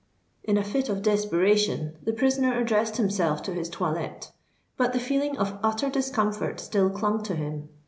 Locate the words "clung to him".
6.89-7.69